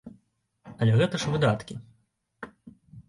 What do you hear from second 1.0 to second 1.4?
гэта ж